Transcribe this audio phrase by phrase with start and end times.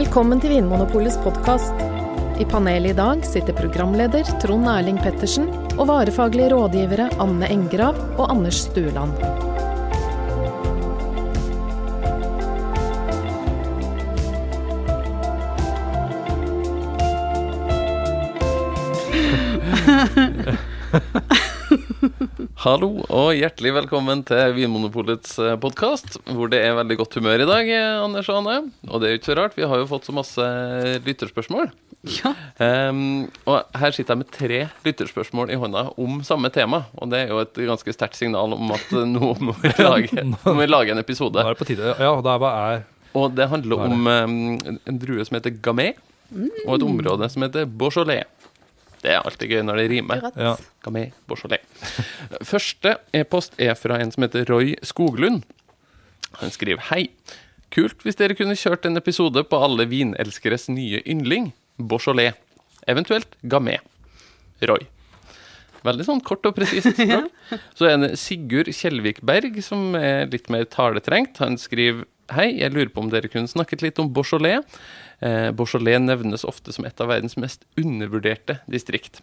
[0.00, 1.82] Velkommen til Vinmonopolets podkast.
[2.40, 8.30] I panelet i dag sitter programleder Trond Erling Pettersen og varefaglige rådgivere Anne Engrav og
[8.32, 9.39] Anders Stueland.
[22.60, 27.68] Hallo og hjertelig velkommen til Vinmonopolets podkast, hvor det er veldig godt humør i dag,
[27.72, 28.56] eh, Anders og Anne.
[28.84, 30.48] Og det er jo ikke så rart, vi har jo fått så masse
[31.06, 31.70] lytterspørsmål.
[32.18, 32.34] Ja.
[32.60, 36.82] Um, og her sitter jeg med tre lytterspørsmål i hånda om samme tema.
[37.00, 40.54] Og det er jo et ganske sterkt signal om at nå må vi lage, må
[40.60, 41.40] vi lage en episode.
[41.40, 41.94] Nå er det på tide.
[41.96, 42.84] Ja, det er,
[43.16, 45.94] Og det handler er om um, en drue som heter Gamay,
[46.66, 48.28] og et område som heter Beaujolais.
[49.00, 50.26] Det er alltid gøy når det rimer.
[50.36, 50.54] Ja.
[50.84, 51.64] Beaujolais.
[52.52, 55.42] Første e-post er fra en som heter Roy Skoglund.
[56.42, 57.08] Han skriver Hei.
[57.72, 62.36] Kult hvis dere kunne kjørt en episode på alle vinelskeres nye yndling, Beaujolais.
[62.90, 63.78] Eventuelt Gamay.
[64.68, 64.84] Roy.
[65.86, 66.98] Veldig sånn kort og presist.
[67.78, 71.40] Så er det Sigurd Kjellvik Berg, som er litt mer taletrengt.
[71.40, 74.62] Han skriver Hei, jeg lurer på om dere kunne snakket litt om Beaujolais.
[75.18, 79.18] Eh, Beaujolais nevnes ofte som et av verdens mest undervurderte distrikt.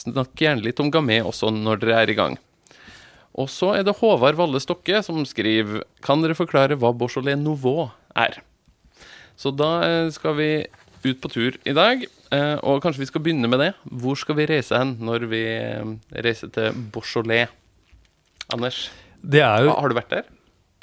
[0.00, 2.34] Snakk gjerne litt om Gamay også når dere er i gang.
[3.38, 7.92] Og så er det Håvard Valle Stokke som skriver Kan dere forklare hva Beaujolais Nouveau
[8.18, 8.40] er?
[9.38, 10.50] Så da eh, skal vi
[11.04, 12.02] ut på tur i dag,
[12.34, 13.70] eh, og kanskje vi skal begynne med det.
[13.86, 15.94] Hvor skal vi reise hen når vi eh,
[16.26, 17.54] reiser til Beaujolais?
[18.50, 18.88] Anders,
[19.22, 20.26] Det er jo har du vært der?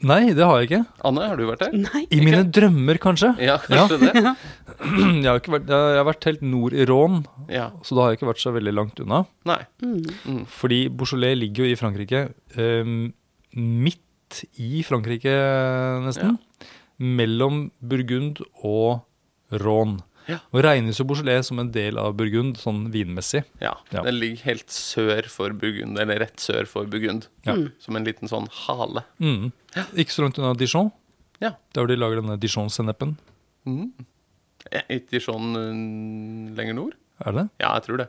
[0.04, 0.80] Nei, det har jeg ikke.
[1.08, 1.76] Anne, har du vært der?
[1.80, 2.02] Nei.
[2.12, 3.30] I mine drømmer, kanskje.
[3.40, 4.12] Ja, kanskje det.
[5.24, 7.70] Jeg har, ikke vært, jeg har vært helt nord i Rån, Ja.
[7.86, 9.22] så da har jeg ikke vært så veldig langt unna.
[9.48, 9.62] Nei.
[10.52, 12.26] Fordi Beaujolais ligger jo i Frankrike,
[12.60, 13.14] Um,
[13.56, 15.32] midt i Frankrike
[16.04, 16.36] nesten.
[17.00, 19.06] Mellom Burgund og
[19.64, 20.02] Rån.
[20.28, 20.40] Ja.
[20.52, 23.44] Og regnes jo Beaujolais som en del av Burgund, sånn vinmessig.
[23.62, 24.02] Ja, Ja.
[24.02, 27.28] Den ligger helt sør for Burgund, eller rett sør for Burgund.
[27.46, 27.56] Ja.
[27.80, 29.03] Som en liten sånn hale.
[29.22, 29.52] Mm.
[29.94, 30.91] Ikke så langt unna Dijon,
[31.41, 31.52] Ja.
[31.74, 33.18] der hvor de lager denne Dijon-sennepen.
[34.72, 36.96] Er Ikke sånn øh, lenger nord?
[37.25, 37.50] Er det?
[37.62, 38.07] Ja, jeg tror det.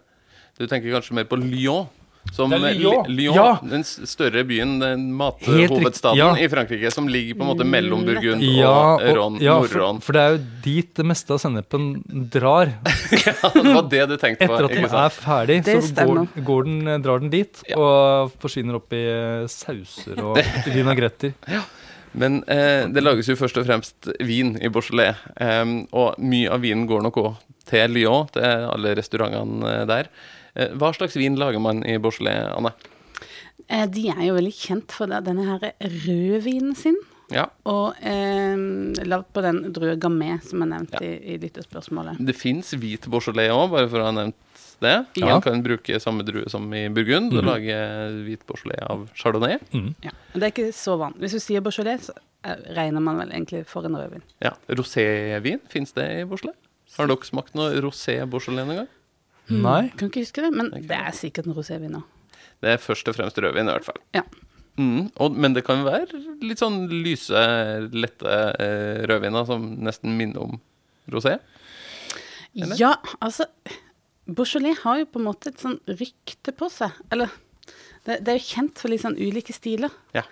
[0.59, 1.88] Du tenker kanskje mer på Lyon.
[2.32, 3.06] Som Lyon.
[3.09, 3.59] Lyon, Ja.
[3.62, 6.32] Den større byen, den mathovedstaden ja.
[6.37, 9.69] i Frankrike, som ligger på en måte mellom Burgund Ja, og og, Ron, ja for,
[9.72, 10.00] Nord-Ron.
[10.04, 11.86] for det er jo dit det meste av sennepen
[12.32, 12.75] drar.
[13.26, 14.53] ja, det var det du tenkte på.
[14.53, 15.00] Etter at den ikke sant?
[15.06, 17.78] er ferdig, Det så går, går den, drar den dit Ja.
[17.81, 20.41] og forsvinner opp i eh, sauser og
[20.76, 21.32] vinagretter.
[22.16, 25.16] Men eh, det lages jo først og fremst vin i Beaujolais.
[25.41, 27.34] eh, og mye av vinen går nok òg
[27.66, 30.09] til Lyon, til alle restaurantene eh, der.
[30.56, 32.72] Eh, hva slags vin lager man i Beaujolais, Anne?
[33.69, 36.97] Eh, De er jo veldig kjent for det- denne her rødvinen sin.
[37.34, 38.54] Ja, Og eh,
[39.03, 41.00] lagd på den drue gamet som er nevnt Ja.
[41.03, 42.21] i, i lyttespørsmålet.
[42.25, 44.37] Det fins hvit Beaujolais òg, bare for å ha nevnt
[44.81, 44.93] det.
[45.19, 45.27] Ja.
[45.33, 47.75] Man kan bruke samme drue som i Burgund og lage
[48.28, 49.59] hvit Beaujolais av chardonnay.
[50.04, 50.12] Ja.
[50.33, 51.19] Men Det er ikke så vanlig.
[51.25, 52.15] Hvis du sier Beaujolais, så
[52.77, 54.22] regner man vel egentlig for en rødvin.
[54.44, 56.54] Ja, Rosévin, fins det i Beaujolais?
[56.94, 58.92] Har dere smakt noe rosé Beaujolais noen gang?
[59.50, 59.82] Nei.
[59.98, 62.02] Kan ikke huske det, men det er sikkert en rosévin nå.
[62.62, 64.00] Det er først og fremst rødvin, i hvert fall.
[64.16, 64.24] Ja.
[64.76, 67.42] Mm, og, men det kan være litt sånn lyse,
[67.97, 70.58] lette eh, rødviner som nesten minner om
[71.12, 71.36] rosé.
[72.56, 72.76] Eller?
[72.80, 73.48] Ja, altså
[74.26, 76.97] Beaujolais har jo på en måte et sånn rykte på seg.
[77.14, 77.30] Eller
[78.06, 79.92] det, det er jo kjent for litt sånn ulike stiler.
[80.16, 80.24] Ja.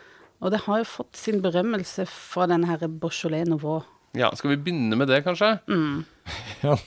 [0.42, 3.84] Og det har jo fått sin berømmelse fra denne her Beaujolais Nouveau.
[4.14, 5.56] Ja, Skal vi begynne med det, kanskje?
[6.64, 6.78] Ja,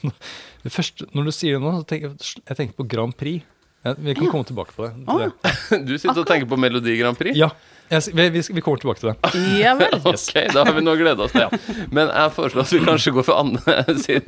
[0.63, 3.43] det første, når du sier det nå, så tenker jeg, jeg tenker på Grand Prix.
[3.85, 4.93] Jeg, vi kan komme tilbake på det.
[5.05, 5.17] til Å.
[5.21, 5.51] det.
[5.87, 7.37] Du sitter og tenker på Melodi Grand Prix?
[7.37, 7.51] Ja,
[7.91, 9.31] jeg, vi, vi, vi kommer tilbake til det.
[9.61, 9.93] Ja vel.
[10.01, 11.85] Ok, da har vi noe å glede oss til.
[11.93, 14.27] Men jeg foreslår at vi kanskje går for Anne sitt,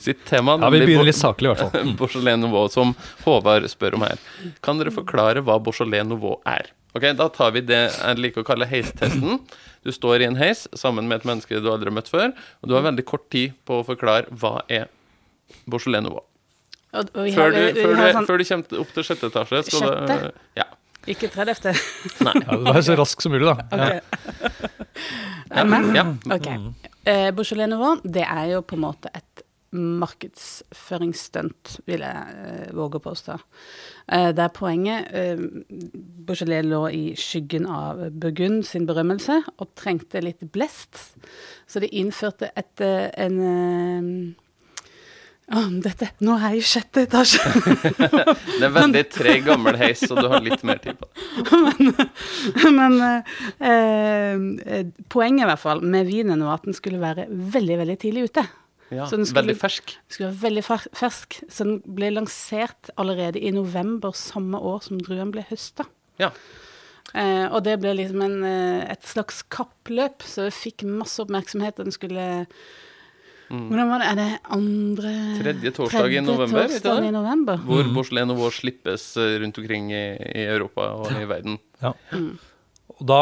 [0.00, 0.56] sitt tema.
[0.64, 1.92] Ja, Vi begynner litt saklig, i hvert fall.
[2.00, 4.24] Beaujolais Nouveau, som Håvard spør om her.
[4.64, 6.72] Kan dere forklare hva Beaujolais Nouveau er?
[6.96, 9.40] Ok, Da tar vi det jeg liker å kalle heistesten.
[9.84, 12.32] Du står i en heis sammen med et menneske du aldri har møtt før,
[12.62, 14.88] og du har veldig kort tid på å forklare hva er
[15.68, 16.24] Beaujolais Nouveau.
[16.96, 18.92] Og, og vi Før du, vi, vi før har du, sånn før du kommer opp
[18.96, 20.18] til sjette etasje, skal Sjette?
[20.24, 20.68] du Ja.
[21.08, 21.72] Ikke 30.
[22.26, 22.34] Nei.
[22.42, 23.54] Ja, det var så rask som mulig, da.
[23.72, 24.00] Ja.
[25.48, 25.70] Ok.
[25.96, 26.02] Ja.
[26.02, 26.04] ja.
[26.34, 26.48] Ok.
[27.08, 29.24] Eh, Beaujolais Nouveau, det er jo på en måte et
[29.74, 33.34] markedsføringsstunt, vil jeg eh, våge å påstå.
[34.16, 35.36] Eh, der poenget eh,
[36.28, 40.92] Beaujolais lå i skyggen av Burgund sin berømmelse og trengte litt blest.
[41.68, 44.04] Så de innførte et, eh, en eh,
[45.48, 47.40] å, dette, Nå er jeg i sjette etasje!
[48.58, 52.04] Det er veldig treg gammel heis, så du har litt mer tid på det.
[52.78, 53.22] Men eh,
[53.70, 58.26] eh, poenget i hvert fall med vinen var at den skulle være veldig, veldig tidlig
[58.28, 58.44] ute.
[58.90, 59.84] Ja, Så den skulle- veldig fersk.
[59.86, 60.64] Den skulle være veldig
[60.96, 65.84] fersk, så den ble lansert allerede i november samme år som druen ble høsta.
[66.18, 66.30] Ja.
[67.14, 71.76] Eh, og det ble liksom en, eh, et slags kappløp, så det fikk masse oppmerksomhet.
[71.76, 72.46] Den skulle
[73.48, 74.08] Hvordan var det?
[74.10, 75.42] Er det andre Mm.
[75.42, 77.56] Tredje torsdag i november, ikke torsdag i november.
[77.64, 81.58] Hvor Borsle Nouveau slippes eh, rundt omkring i, i Europa og i verden.
[81.80, 81.92] Ja.
[82.12, 82.38] Mm.
[83.00, 83.14] Og da,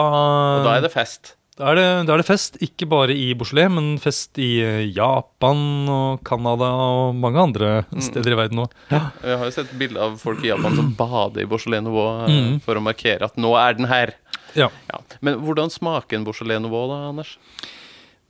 [0.59, 1.37] Og da er det fest.
[1.57, 4.83] Da, er det, da er det fest, ikke bare i Beaujolais, men fest i eh,
[4.93, 8.01] Japan og Canada og mange andre Mm.
[8.05, 8.71] steder i verden òg.
[8.91, 9.01] Ja.
[9.25, 12.33] Jeg har jo sett bilde av folk i Japan som bader i Beaujolais Nouveau eh,
[12.35, 12.61] Mhm.
[12.61, 14.13] for å markere at nå er den her.
[14.55, 14.69] ja.
[14.93, 15.01] Ja.
[15.23, 17.37] Men hvordan smaker en Beaujolais Nouveau da, Anders?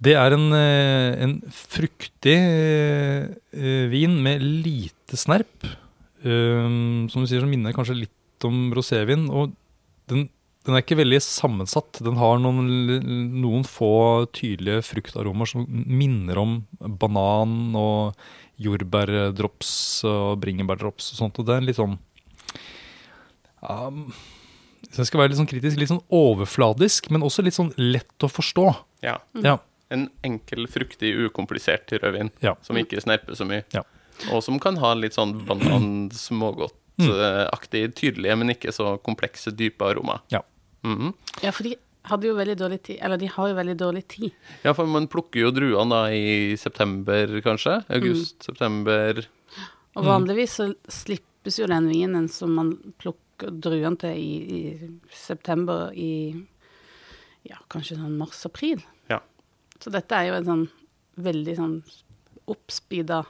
[0.00, 2.36] Det er en, eh, en fruktig
[3.90, 5.64] vin med lite snerp.
[6.24, 9.28] Um, som du sier, så minner kanskje litt om rosévin.
[9.30, 9.52] Og
[10.10, 10.28] den,
[10.66, 12.00] den er ikke veldig sammensatt.
[12.02, 12.66] Den har noen,
[13.40, 16.56] noen få tydelige fruktaromer som minner om
[17.00, 18.16] banan og
[18.62, 19.70] jordbærdrops
[20.10, 21.38] og bringebærdrops og sånt.
[21.38, 21.94] Og det er litt sånn
[24.86, 28.18] Hvis jeg skal være litt sånn kritisk, litt sånn overfladisk, men også litt sånn lett
[28.22, 28.66] å forstå.
[29.06, 29.16] Ja.
[29.42, 29.56] Ja.
[29.92, 32.52] En enkel, fruktig, ukomplisert rødvin Ja.
[32.62, 33.62] som ikke snerper så mye.
[33.74, 33.82] Ja.
[34.32, 40.20] Og som kan ha litt sånn banan-smågodtaktig, tydelige, men ikke så komplekse, dype aroma.
[40.32, 40.40] Ja.
[40.86, 41.12] Mhm.
[41.42, 41.74] Ja, for de
[42.06, 42.98] hadde jo veldig dårlig tid.
[43.02, 44.32] Eller de har jo veldig dårlig tid.
[44.62, 47.80] Ja, for man plukker jo druene da i september, kanskje.
[47.90, 49.24] August, september.
[49.96, 55.90] Og vanligvis så slippes jo den vinen som man plukker druene til i, i september
[55.92, 56.12] i
[57.46, 58.82] ja, kanskje sånn mars-april.
[59.10, 59.20] Ja.
[59.82, 60.64] Så dette er jo en sånn
[61.26, 61.76] veldig sånn
[62.50, 63.24] oppspeeda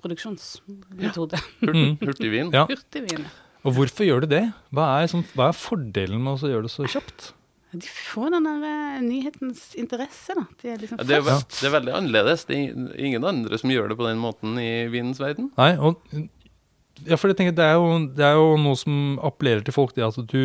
[0.00, 1.38] produksjonsmetode.
[1.60, 1.74] Ja.
[2.00, 2.52] Hurtigvin.
[2.54, 2.66] Ja.
[2.70, 3.26] Hurtigvin.
[3.66, 4.44] Og hvorfor gjør du det?
[4.72, 7.32] Hva er, som, hva er fordelen med å gjøre det så kjapt?
[7.70, 10.42] De får den der eh, nyhetens interesse, da.
[10.58, 11.58] De er liksom Ja, det, er, først.
[11.60, 12.46] det er veldig annerledes.
[12.48, 15.52] Det er ingen andre som gjør det på den måten i vinens verden.
[15.60, 16.00] Nei, og
[17.06, 19.94] ja, for jeg tenker det er, jo, det er jo noe som appellerer til folk,
[19.96, 20.42] det at du,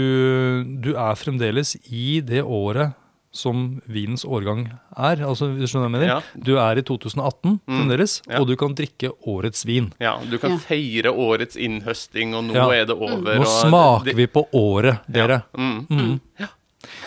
[0.86, 2.94] du er fremdeles i det året
[3.36, 4.66] som vinens årgang
[4.96, 5.22] er.
[5.28, 6.08] Altså, hvis du skjønner hva jeg mener?
[6.08, 6.44] Ja.
[6.48, 8.40] Du er i 2018 fremdeles, ja.
[8.40, 9.92] og du kan drikke årets vin.
[10.00, 10.58] Ja, Du kan Ja.
[10.64, 12.70] feire årets innhøsting, og nå Ja.
[12.72, 13.36] er det over.
[13.36, 15.44] Nå og smaker det- vi på året, dere.
[15.58, 16.20] Mm, Mm.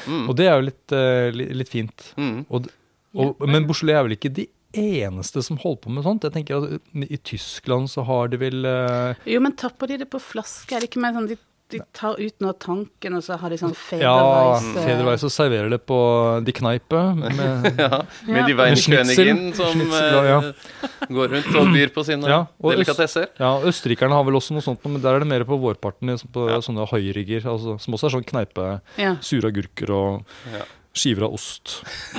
[0.07, 2.13] mm, Og det er jo litt, uh, li- litt fint.
[2.17, 2.47] mm.
[2.51, 2.69] Og,
[3.15, 6.23] og, men Beaujolais er vel ikke de eneste som holder på med sånt.
[6.23, 6.81] Jeg tenker at
[7.11, 9.15] I Tyskland så har de vel uh...
[9.27, 10.73] Jo, men tapper de det på flaske?
[10.77, 11.39] Er det ikke mer sånn de,
[11.71, 14.03] de tar ut noe av tanken, og så har de sånn federveis
[14.81, 15.99] Ja, eh, og serverer det på
[16.47, 17.03] De Kneipe.
[17.19, 17.37] Med,
[17.79, 18.47] Ja, med Ja.
[18.47, 20.39] de Med som Schnitzel, ja.
[20.39, 23.29] eh, går rundt og byr på sine Ja, og delikatesser.
[23.39, 26.09] ja, Østerrikerne har vel også noe sånt, men der er det mer på vårparten.
[26.15, 26.59] liksom På Ja.
[26.65, 28.81] sånne høyrigger, altså, som også er sånn kneipe.
[28.97, 29.17] Ja.
[29.21, 30.65] Sure agurker og Ja.
[30.95, 31.83] skiver av ost.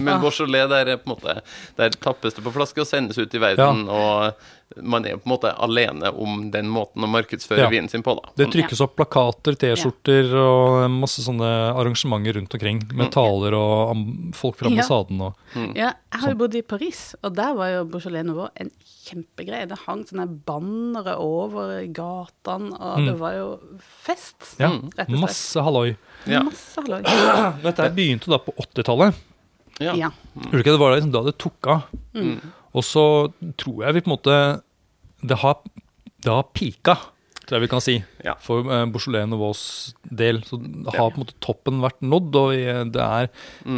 [0.00, 1.42] Men Beaujolais, der, er på en måte,
[1.76, 3.84] der tappes det på flaske og sendes ut i verden.
[3.92, 4.34] Og
[4.82, 7.68] man er på en måte alene om den måten å markedsføre Ja.
[7.70, 8.14] vinen sin på.
[8.14, 8.28] da.
[8.36, 12.82] Det trykkes opp plakater, T-skjorter og masse sånne arrangementer rundt omkring.
[12.94, 13.96] Med taler og
[14.34, 14.76] folk fra Ja.
[14.82, 15.34] ambassaden og
[15.76, 18.70] Ja, jeg har jo bodd i Paris, og der var jo Beaujolais Nouveau en
[19.06, 19.68] kjempegreie.
[19.68, 24.92] Det hang sånne bannere over i gatene, og det var jo fest, Ja, rett og
[25.08, 25.20] slett.
[25.20, 25.96] masse halloi.
[26.26, 26.42] Ja.
[26.42, 27.02] Masse halloi.
[27.62, 29.14] Dette begynte da på 80-tallet.
[29.78, 29.92] Ja.
[29.94, 30.08] Ja.
[30.34, 30.72] du det ikke?
[30.72, 31.82] Det var liksom da det tok av.
[32.76, 33.04] Og så
[33.58, 34.38] tror jeg vi på en måte
[35.26, 35.62] Det har,
[36.22, 36.96] det har pika,
[37.46, 38.34] tror jeg vi kan si, Ja.
[38.42, 40.40] for uh, Beaujolais Nouveaus del.
[40.42, 40.58] Så
[40.94, 43.28] har på en måte toppen vært nådd, og vi- det er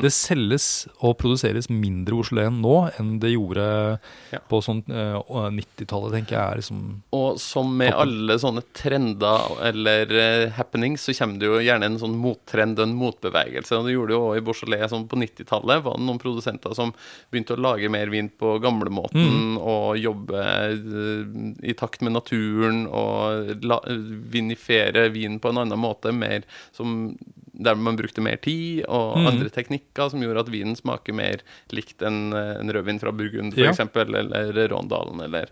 [0.03, 3.99] Det selges og produseres mindre Beaujolais nå enn det gjorde
[4.33, 4.39] Ja.
[4.49, 5.21] på sånn uh,
[5.53, 11.13] 90-tallet, tenker jeg er liksom Og som med alle sånne trender eller uh, happenings, så
[11.19, 13.73] kommer det jo gjerne en sånn mottrend en motbevegelse.
[13.79, 15.83] Og det gjorde det jo også i Beaujolais sånn på 90-tallet.
[15.85, 16.93] var det noen produsenter som
[17.31, 23.58] begynte å lage mer vin på gamlemåten og jobbe eh, i takt med naturen og
[23.61, 27.17] vinifere vin på en annen måte, mer som
[27.59, 31.41] der man brukte mer tid, og andre teknikker som gjorde at vinen smaker mer
[31.75, 33.71] likt en, eh, en rødvin fra Burgund, for Ja.
[33.73, 35.49] eksempel, eller Råndalen, eller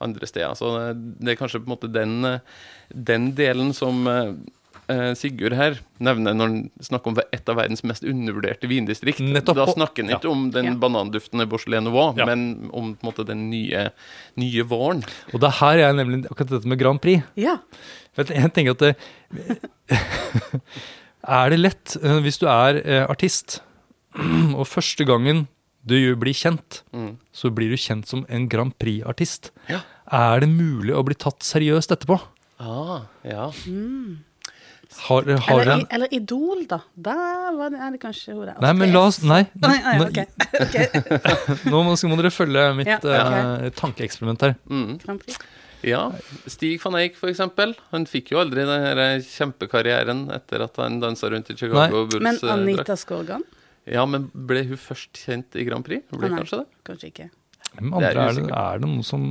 [0.00, 0.52] andre steder.
[0.54, 2.40] Så det- det er kanskje på en måte den, eh,
[2.94, 4.04] den delen som
[4.88, 9.20] eh, Sigurd her nevner når han snakker om et av verdens mest undervurderte vindistrikt.
[9.20, 9.56] Nettopp.
[9.56, 10.30] Da snakker han ikke Ja.
[10.30, 10.74] om den Ja.
[10.74, 12.24] bananduftende Beaujolais Nouveau, Ja.
[12.26, 13.90] men om på en måte den nye,
[14.36, 15.02] nye våren.
[15.32, 17.22] Og det er her jeg nemlig akkurat dette med Grand Prix.
[17.36, 17.58] Ja.
[18.16, 18.96] Jeg jeg tenker at det,
[21.26, 23.60] Er det lett eh, hvis du er eh, artist,
[24.58, 25.48] og første gangen
[25.86, 26.80] du blir kjent,
[27.30, 29.52] så blir du kjent som en Grand Prix-artist.
[29.70, 29.82] Ja.
[30.10, 32.18] Er det mulig å bli tatt seriøst etterpå?
[32.58, 33.52] Ah, ja.
[35.06, 36.78] Har, har Eller, en, i- eller Idol, da.
[36.96, 37.14] Da
[37.56, 38.56] var det, er det kanskje hun der.
[38.64, 39.42] Nei, men la oss Nei.
[39.44, 40.18] Å, nei, Nå, ok.
[40.64, 40.76] ok.
[41.72, 44.56] nå må, må dere følge mitt Ja, eh, tankeeksperiment her.
[44.70, 44.96] Mm.
[45.86, 46.00] Ja.
[46.50, 47.76] Stig van Eijk, for eksempel.
[47.92, 52.24] Han fikk jo aldri den her kjempekarrieren etter at han dansa rundt i Chicago Bulls.
[52.24, 52.54] Men eh.
[52.56, 53.44] Anita Skorgan?
[53.86, 56.02] Ja, men ble hun først kjent i Grand Prix?
[56.10, 56.40] Ble ah, nei.
[56.40, 56.68] kanskje det?
[56.88, 57.28] Kanskje ikke.
[57.76, 59.26] Hvem Det er andre er det, er det noen som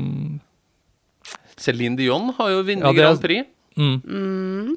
[1.60, 3.48] Céline Dion har jo vunnet Ja, er- Grand Prix.
[3.76, 4.76] mm, Mm.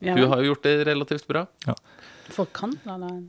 [0.00, 1.46] Ja, Hun har jo gjort det relativt bra.
[2.30, 3.20] For Canada, eller?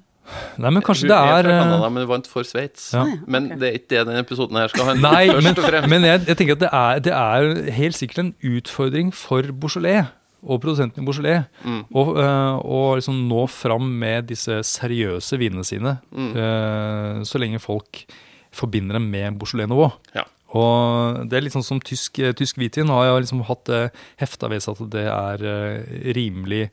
[0.61, 2.91] Nei, men kanskje hun det er er fra eh, Canada, men vant for Sveits.
[2.93, 3.03] Ja.
[3.27, 3.57] Men okay.
[3.59, 5.41] det er ikke det denne episoden her skal handle Nei, om.
[5.43, 5.89] men, først og fremst.
[5.89, 10.05] men jeg, jeg tenker at det er, det er helt sikkert en utfordring for Beaujolais
[10.41, 11.81] og produsenten i Beaujolais Mm.
[11.93, 16.31] å øh, å liksom nå fram med disse seriøse vinene sine, Mm.
[16.37, 18.05] øh, så lenge folk
[18.53, 19.91] forbinder dem med Beaujolais-nivå.
[20.15, 20.23] Ja.
[20.57, 23.83] Og det er litt sånn som tysk, eh, tysk hvitvin har jeg liksom hatt det
[24.19, 26.65] hefta ved seg at det er øh, rimelig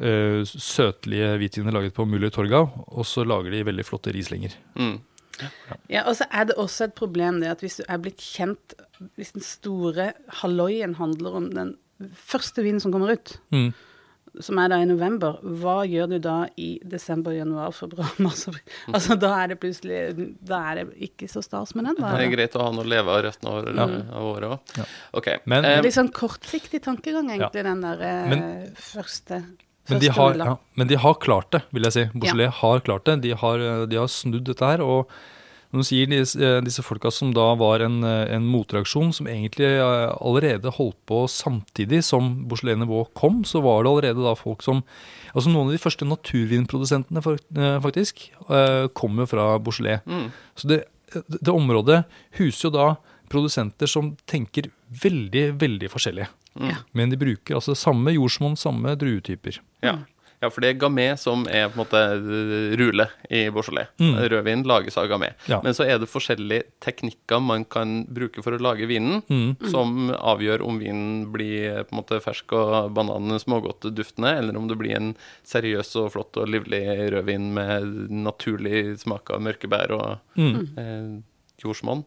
[0.00, 4.54] uh, søtlige hvitviner laget på Mulig Torgau, og så lager de veldig flotte rislinger.
[4.78, 4.96] Mm.
[5.90, 8.72] Ja, og så er det også et problem det at hvis du er blitt kjent
[9.14, 10.08] Hvis den store
[10.40, 11.76] halloien handler om den
[12.18, 13.70] første vinen som kommer ut, Mm.
[14.40, 18.46] Som er da i november, hva gjør du da i desember, januar, februar, mars?
[18.92, 20.00] Altså da er det plutselig
[20.44, 21.96] Da er det ikke så stas med den.
[22.00, 22.12] Da.
[22.16, 23.86] Det er greit å ha noe å leve av resten av, Ja.
[24.18, 24.76] av året òg.
[24.78, 24.84] Ja.
[25.20, 25.28] OK.
[25.46, 29.42] Men- eh, Det er litt sånn kortsiktig tankegang, egentlig, den der eh, Men- første
[29.88, 32.02] Men de, har, ja, men de har klart det, vil jeg si.
[32.12, 33.20] Beaujolais har klart det.
[33.22, 33.58] De har,
[33.88, 34.82] de har snudd dette her.
[34.84, 35.08] Og
[35.68, 39.26] når du sier disse, eh, disse folka som da var en, eh, en motreaksjon, som
[39.28, 44.64] egentlig eh, allerede holdt på samtidig som Beaujolais-nivå kom, så var det allerede da folk
[44.64, 44.84] som
[45.36, 47.20] Altså noen av de første naturvinprodusentene
[47.84, 48.30] faktisk
[48.96, 50.00] kom jo fra Beaujolais.
[50.08, 50.30] mm.
[50.56, 50.78] Så det,
[51.12, 51.98] det området
[52.38, 52.86] huser jo da
[53.28, 56.26] produsenter som tenker veldig, veldig forskjellig.
[56.56, 56.72] Mm.
[56.96, 59.60] Men de bruker altså samme jordsmonn, samme druetyper.
[59.84, 59.98] Ja.
[60.40, 62.00] Ja, for det er gamet som er på en måte
[62.78, 63.88] rule i Beaujolais.
[63.98, 64.14] Mm.
[64.30, 65.34] Rødvin lages av gamet.
[65.50, 65.60] Ja.
[65.64, 69.56] Men så er det forskjellige teknikker man kan bruke for å lage vinen, Mm.
[69.70, 74.68] som avgjør om vinen blir på en måte fersk og bananen smågodt duftende, eller om
[74.68, 75.14] det blir en
[75.44, 80.78] seriøs og flott og livlig rødvin med naturlig smak av mørkebær og Mm.
[80.78, 81.22] eh,
[81.64, 82.04] jordsmonn.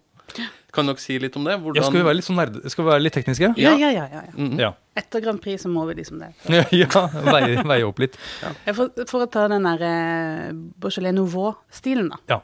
[0.71, 1.57] Kan dere si litt om det?
[1.59, 2.69] Hvordan Ja, skal vi være litt sånn nerd...
[2.71, 3.53] skal vi være litt tekniske?
[3.59, 4.07] Ja, ja, ja.
[4.07, 4.31] ja, ja.
[4.37, 4.59] Mhm.
[4.59, 4.73] Ja.
[4.97, 6.33] Etter Grand Prix så må vi liksom det.
[6.81, 8.17] ja veie, veie opp litt.
[8.43, 10.49] Ja, For, for å ta den der eh,
[10.83, 12.19] Beaujolais Nouveau-stilen, da.
[12.35, 12.41] Ja.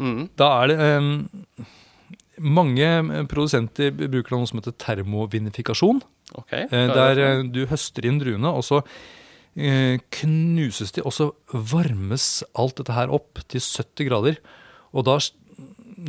[0.00, 0.26] Mm.
[0.36, 1.10] Da er det um,
[2.42, 2.88] Mange
[3.30, 6.02] produsenter bruker noe som heter termovinifikasjon.
[6.34, 6.52] OK.
[6.52, 8.80] Eh, er der eh, du høster inn druene, og så
[9.54, 14.40] eh, knuses de, og så varmes alt dette her opp til 70 grader.
[14.94, 15.16] Og da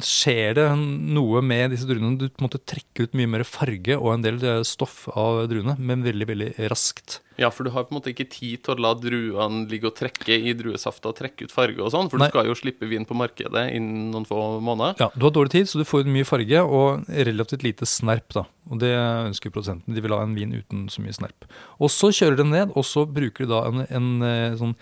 [0.04, 2.16] skjer det noe med disse druene.
[2.20, 6.04] Du måtte trekke ut mye mer farge og en del eh, stoff av druene, men
[6.06, 7.20] veldig, veldig raskt.
[7.40, 9.98] Ja, for du har på en måte ikke tid til å la druene ligge og
[9.98, 12.30] trekke i druesafta og trekke ut farge og sånn, for Nei.
[12.30, 14.96] du skal jo slippe vin på markedet innen noen få måneder.
[15.04, 18.32] Ja, Du har dårlig tid, så du får ut mye farge og relativt lite snerp.
[18.34, 18.46] da.
[18.72, 19.94] Og Det ønsker produsenten.
[19.94, 21.50] De vil ha en vin uten så mye snerp.
[21.80, 24.76] Og Så kjører de ned, og så bruker de da en, en eh, sånn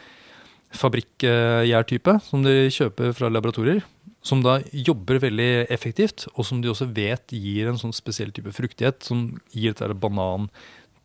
[0.74, 3.84] fabrikkgjærtype som de kjøper fra laboratorier.
[4.24, 8.54] Som da jobber veldig effektivt, og som de også vet gir en sånn spesiell type
[8.56, 9.04] fruktighet.
[9.04, 10.50] Som gir dette der banan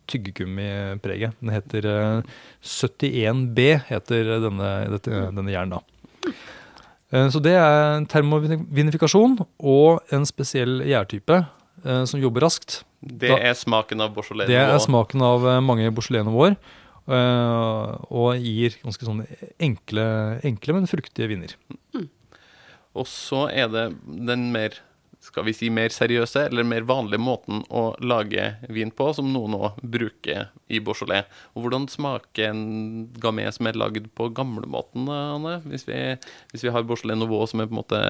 [0.09, 1.35] tyggegummipreget.
[1.43, 2.23] Den heter eh,
[2.65, 5.83] 71B, heter denne, dette, denne jern da.
[7.13, 11.41] Eh, Så det er termovinifikasjon og en spesiell gjærtype
[11.85, 12.83] eh, som jobber raskt.
[13.03, 14.49] Det Da- er smaken av Beaujolais.
[14.51, 16.57] Det er smaken av eh, mange Beaujolais
[17.09, 19.25] eh, og gir ganske sånn
[19.59, 20.07] enkle,
[20.45, 21.55] enkle men fruktige viner.
[22.97, 24.79] Og så er det den mer
[25.29, 29.57] skal vi si mer seriøse eller mer vanlige måten å lage vin på, som noen
[29.59, 31.27] òg bruker i Beaujolais.
[31.55, 35.59] Og hvordan smaker en gamay som er lagd på gamlemåten, Anne?
[35.67, 35.99] Hvis vi,
[36.53, 38.03] hvis vi har Beaujolais Nouveau som er på en måte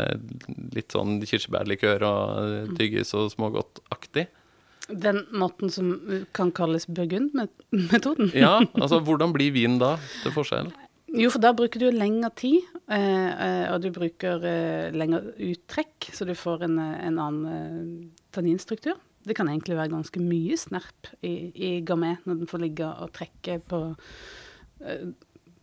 [0.76, 4.28] litt sånn kirsebærlikør og eh, tyggis og smågodtaktig?
[4.88, 5.90] Den måten som
[6.37, 8.30] kan kalles burgund-metoden.
[8.37, 10.70] Ja, altså hvordan blir vin da, til forskjell?
[11.16, 16.10] Jo, for da bruker du lengre tid, eh, eh, og du bruker eh, lengre uttrekk,
[16.12, 18.98] så du får en, en annen tanninstruktur.
[19.24, 23.12] Det kan egentlig være ganske mye snerp i, i gamet når den får ligge og
[23.16, 23.80] trekke på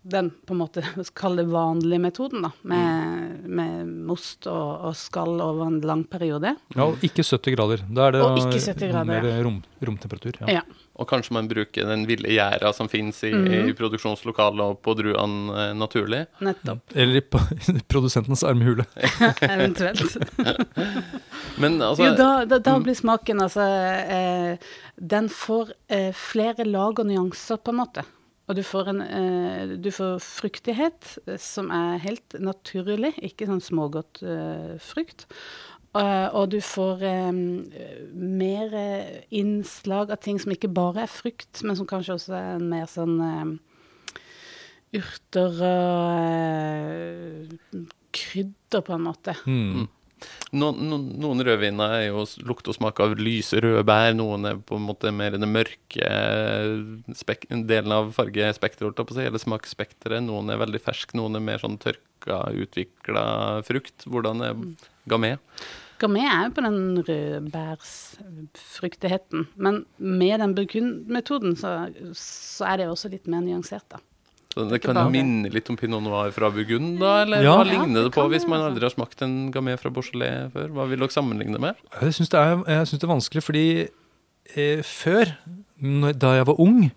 [0.05, 0.83] den på en måte,
[1.21, 6.55] kalle det vanlige metoden, da, med, med most og, og skall over en lang periode.
[6.75, 7.85] Ja, og ikke 70 grader.
[7.89, 10.41] Da er det Og ikke 70 grader, mer rom, romtemperatur.
[10.45, 10.59] Ja.
[10.59, 10.84] Ja.
[10.95, 15.55] Og kanskje man bruker den ville gjæra som finnes i, i produksjonslokalet og på druene
[15.59, 16.23] eh, naturlig.
[16.45, 16.83] Nettopp.
[16.99, 18.87] Eller i produsentens armhule.
[19.41, 20.17] Eventuelt.
[21.61, 26.99] Men altså Jo, da, da, da blir smaken altså eh, Den får eh, flere lag
[26.99, 28.05] og nyanser, på en måte.
[28.45, 33.63] Og du får, en, eh, du får fruktighet eh, som er helt naturlig, ikke sånn
[33.63, 35.25] smågodt eh, frukt.
[35.95, 37.31] Eh, og du får eh,
[38.11, 42.63] mer eh, innslag av ting som ikke bare er frukt, men som kanskje også er
[42.63, 43.15] mer sånn
[44.95, 47.83] urter og eh,
[48.15, 49.35] krydder, på en måte.
[49.47, 49.85] Mm.
[50.55, 54.59] Noen, noen, noen rødviner er jo lukt og smak av lyse røde bær, noen er
[54.63, 56.09] på en måte mer den mørke
[57.19, 60.23] spek delen av fargespekteret, eller smaksspekteret.
[60.27, 63.25] Noen er veldig fersk, noen er mer sånn tørka, utvikla
[63.67, 64.07] frukt.
[64.07, 64.61] Hvordan er
[65.11, 65.35] gamé?
[66.01, 71.69] Gamay er jo på den rødbærsfruktigheten, men med den burgundmetoden så,
[72.17, 73.97] så er det også litt mer nyansert, da.
[74.55, 77.21] Så det kan bare- minne litt om pinot noir fra Burgund, da?
[77.23, 77.57] Eller Ja.
[77.57, 80.51] hva Ja, ligner det det på hvis man aldri har smakt en gamé fra Beaujolais
[80.53, 80.67] før?
[80.71, 81.75] Hva vil dere sammenligne det med?
[82.01, 83.89] Jeg syns det, det er vanskelig, fordi
[84.55, 85.25] eh, før,
[85.81, 86.91] når, da jeg var ung,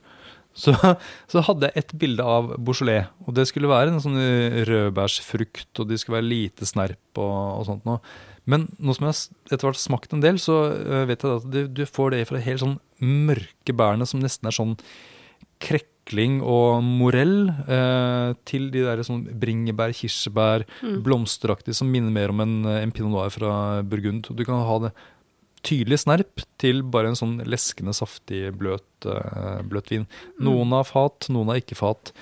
[0.55, 0.73] så,
[1.29, 3.07] så hadde jeg et bilde av Beaujolais.
[3.27, 4.19] Og det skulle være en sånn
[4.67, 7.99] rødbærsfrukt, og det skulle være lite snerp og, og sånt noe.
[8.49, 11.47] Men nå som jeg har etter hvert smakt en del, så eh, vet jeg at
[11.53, 14.75] du, du får det fra helt sånn mørke bærene som nesten er sånn
[15.63, 20.65] krekling og morell, eh, til de der sånn bringebær, kirsebær,
[21.05, 23.53] blomsteraktig, som minner mer om en, en pinot noir fra
[23.85, 24.31] Burgund.
[24.33, 24.95] Du kan ha det
[25.67, 30.07] tydelig snerp til bare en sånn leskende, saftig, bløt, eh, bløt vin.
[30.41, 32.13] Noen har fat, noen har ikke fat.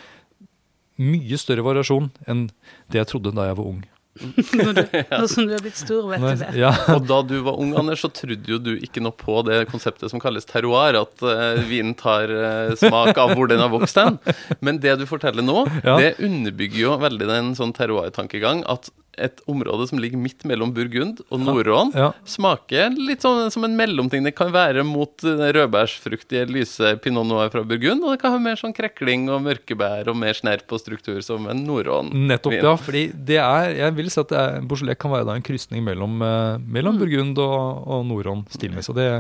[0.96, 2.48] Mye større variasjon enn
[2.92, 3.84] det jeg trodde da jeg var ung.
[4.20, 4.82] Nå, du,
[5.20, 6.50] nå som du er blitt stor, vet Nei, du det.
[6.60, 9.62] ja, Og da du var ung, Anders, så trodde jo du ikke noe på det
[9.70, 13.98] konseptet som kalles terroir, at uh, vinen tar uh, smak av hvor den har vokst
[14.00, 14.18] hen.
[14.64, 15.96] Men det du forteller nå, Ja.
[16.00, 21.22] det underbygger jo veldig den sånn terroir-tankegang at et område som ligger midt mellom Burgund
[21.30, 22.10] og Nord-Rån, ja.
[22.28, 24.26] smaker litt sånn som en mellomting.
[24.26, 28.42] Det kan være mot eh, rødbærsfruktige, lyse pinot noir fra Burgund, og det kan ha
[28.42, 32.12] mer sånn krekling og mørkebær og mer snerp og struktur som en Nord-Rån.
[32.28, 32.76] Nettopp, ja.
[32.80, 34.36] fordi det er, jeg vil si at
[34.68, 38.96] Beaujolais kan være en krysning mellom, eh, mellom Burgund og, og Nord-Rån stilmessig.
[38.96, 39.10] Det,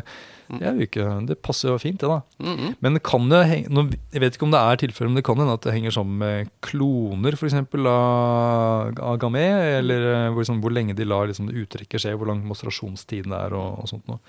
[0.48, 2.20] det, jo ikke, det passer jo fint, det, da.
[2.42, 2.76] Mhm.
[2.84, 5.40] Men det kan det henge, Jeg vet ikke om det er tilfellet, men det kan
[5.40, 9.46] hende at det henger sammen med kloner eksempel, av, av gamé,
[9.80, 13.56] eller eh, hvor, liksom, hvor lenge de lar liksom, uttrekket skje, hvor lang demonstrasjonstiden er
[13.56, 14.22] og, og sånt noe.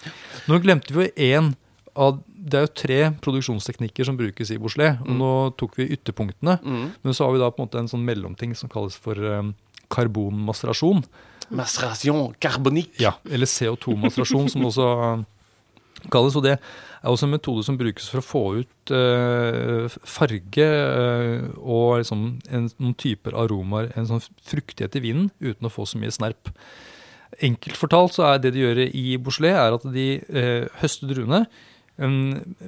[0.47, 1.55] Nå glemte vi jo én
[1.97, 6.59] av Det er jo tre produksjonsteknikker som brukes i Beaujolais, og nå tok vi ytterpunktene.
[6.61, 6.83] Mm.
[7.03, 9.49] Men så har vi da på en måte en sånn mellomting som kalles for um,
[9.89, 11.01] Mastrasjon
[11.49, 13.01] Maceration carbonique.
[13.01, 14.87] Ja, eller CO2-mastrasjon, som også
[16.13, 16.35] kalles.
[16.37, 21.47] Og det er også en metode som brukes for å få ut eh, farge eh,
[21.57, 26.01] og liksom en, noen typer aromaer, en sånn fruktighet i vinen, uten å få så
[26.01, 26.51] mye snerp.
[27.43, 31.45] Enkelt fortalt så er det de gjør i Bouchelet, er at de eh, høster druene,
[31.97, 32.17] en,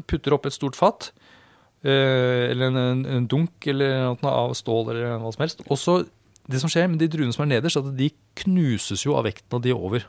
[0.09, 1.11] putter opp et stort fat,
[1.79, 5.61] eller en, en, en dunk eller noe av stål eller hva som helst.
[5.71, 5.93] Og så,
[6.51, 8.09] det som skjer med de druene som er nederst, er at de
[8.41, 10.03] knuses jo av vekten av de over.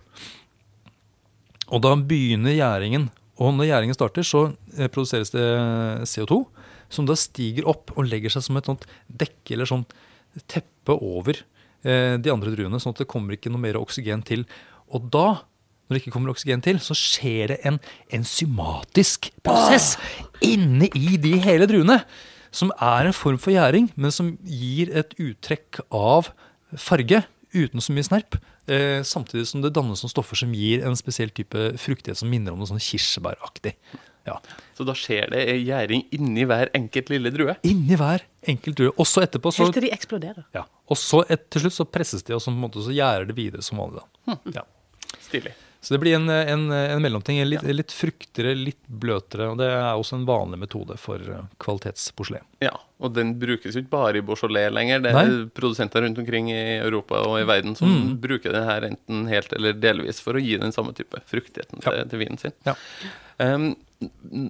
[1.70, 3.06] Og da begynner gjæringen.
[3.40, 5.44] Og når gjæringen starter, så eh, produseres det
[6.10, 6.42] CO2,
[6.92, 9.94] som da stiger opp og legger seg som et sånt dekke eller sånt
[10.50, 11.38] teppe over
[11.82, 14.44] eh, de andre druene, sånn at det kommer ikke noe mer oksygen til.
[14.92, 15.40] Og da,
[15.88, 17.80] når det ikke kommer oksygen til, så skjer det en
[18.12, 19.94] enzymatisk prosess
[20.44, 22.02] inne i de hele druene.
[22.50, 26.32] Som er en form for gjæring, men som gir et uttrekk av
[26.74, 27.22] farge
[27.54, 28.36] uten så mye snerp.
[28.70, 32.54] Eh, samtidig som det dannes noen stoffer som gir en spesiell type fruktighet som minner
[32.54, 33.74] om noe sånn kirsebæraktig.
[34.28, 34.36] Ja.
[34.76, 37.54] Så da skjer det gjæring inni hver enkelt lille drue.
[37.66, 38.92] Inni hver enkelt drue.
[39.00, 40.44] Og så etterpå så, Helt til de eksploderer.
[40.54, 40.66] ja.
[40.90, 43.28] Og så et, til slutt så presses de, og så, på en måte, så gjærer
[43.28, 44.02] det videre som vanlig.
[44.26, 44.36] da.
[44.58, 44.64] Ja.
[45.22, 45.52] Stilig.
[45.80, 47.38] Så det blir en, en, en mellomting.
[47.48, 49.46] Litt, litt fruktere, litt bløtere.
[49.48, 51.48] Og det er også en vanlig metode for kvalitetsporselen.
[51.64, 52.44] kvalitetsporselén.
[52.60, 55.00] Ja, og den brukes jo ikke bare i Beaujolais lenger.
[55.00, 55.46] Det er Nei.
[55.56, 58.18] produsenter rundt omkring i Europa og i verden som Mm.
[58.20, 62.02] bruker den her enten helt eller delvis for å gi den samme type fruktigheten til,
[62.12, 62.52] til vinen sin.
[62.68, 62.74] Ja.
[63.40, 63.70] Um,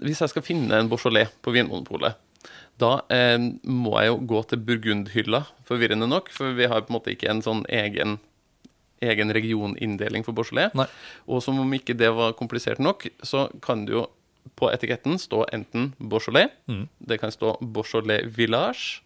[0.03, 2.19] hvis jeg skal finne en Beaujolais på Vinmonopolet,
[2.81, 3.37] da eh,
[3.71, 7.29] må jeg jo gå til Burgundhylla, forvirrende nok, for vi har på en måte ikke
[7.31, 8.19] en sånn egen
[9.03, 10.75] egen regioninndeling for Beaujolais.
[10.77, 10.87] Nei.
[11.29, 14.07] Og som om ikke det var komplisert nok, så kan det jo
[14.57, 16.89] på etiketten stå enten Beaujolais, Mm.
[17.01, 19.01] det kan stå Beaujolais Village,